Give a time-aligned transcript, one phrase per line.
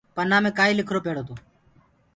[0.15, 1.35] پنآ مي ڪآئيٚ لکرو پيڙو تو۔